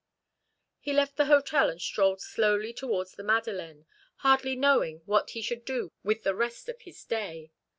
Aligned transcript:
He 0.79 0.93
left 0.93 1.15
the 1.15 1.27
hotel 1.27 1.69
and 1.69 1.79
strolled 1.79 2.21
slowly 2.21 2.73
towards 2.73 3.11
the 3.11 3.23
Madeleine, 3.23 3.85
hardly 4.25 4.55
knowing 4.55 5.03
what 5.05 5.29
he 5.29 5.43
should 5.43 5.63
do 5.63 5.91
with 6.01 6.23
the 6.23 6.33
rest 6.33 6.67
of 6.67 6.81
his 6.81 7.03
day. 7.05 7.51